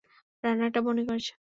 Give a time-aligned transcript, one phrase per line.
[0.43, 1.31] রান্নাটা বনি করেছে।